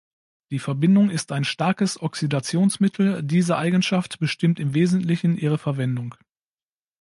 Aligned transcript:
Die 0.49 0.57
Verbindung 0.57 1.11
ist 1.11 1.31
ein 1.31 1.43
starkes 1.43 2.01
Oxidationsmittel, 2.01 3.21
diese 3.21 3.55
Eigenschaft 3.55 4.17
bestimmt 4.17 4.59
im 4.59 4.73
Wesentlichen 4.73 5.37
ihre 5.37 5.59
Verwendungen. 5.59 6.15